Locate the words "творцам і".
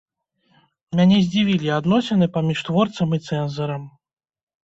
2.69-3.19